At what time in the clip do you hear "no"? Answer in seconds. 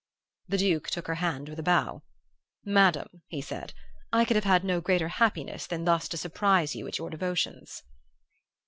4.63-4.81